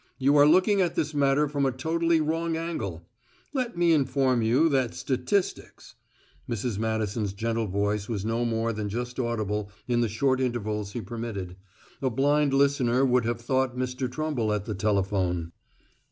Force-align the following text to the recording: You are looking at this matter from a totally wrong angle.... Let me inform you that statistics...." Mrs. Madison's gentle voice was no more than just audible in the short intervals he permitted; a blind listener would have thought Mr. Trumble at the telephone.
You 0.17 0.35
are 0.37 0.47
looking 0.47 0.81
at 0.81 0.95
this 0.95 1.13
matter 1.13 1.47
from 1.47 1.63
a 1.63 1.71
totally 1.71 2.19
wrong 2.21 2.57
angle.... 2.57 3.07
Let 3.53 3.77
me 3.77 3.93
inform 3.93 4.41
you 4.41 4.67
that 4.69 4.95
statistics...." 4.95 5.93
Mrs. 6.49 6.79
Madison's 6.79 7.33
gentle 7.33 7.67
voice 7.67 8.09
was 8.09 8.25
no 8.25 8.43
more 8.43 8.73
than 8.73 8.89
just 8.89 9.19
audible 9.19 9.69
in 9.87 10.01
the 10.01 10.09
short 10.09 10.41
intervals 10.41 10.93
he 10.93 11.01
permitted; 11.01 11.55
a 12.01 12.09
blind 12.09 12.51
listener 12.51 13.05
would 13.05 13.25
have 13.25 13.41
thought 13.41 13.77
Mr. 13.77 14.11
Trumble 14.11 14.51
at 14.53 14.65
the 14.65 14.73
telephone. 14.73 15.51